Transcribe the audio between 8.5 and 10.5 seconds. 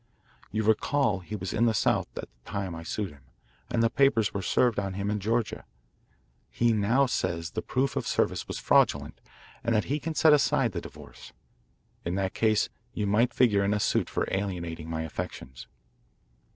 fraudulent and that he can set